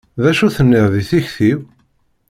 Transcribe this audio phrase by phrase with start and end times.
[0.21, 1.59] D acu tenniḍ deg tikti-w?